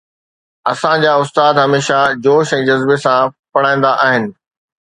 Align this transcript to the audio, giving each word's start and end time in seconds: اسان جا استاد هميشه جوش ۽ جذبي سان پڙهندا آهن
اسان 0.71 0.97
جا 1.03 1.11
استاد 1.25 1.53
هميشه 1.63 1.99
جوش 2.25 2.47
۽ 2.61 2.65
جذبي 2.71 2.97
سان 3.07 3.23
پڙهندا 3.53 3.93
آهن 4.09 4.23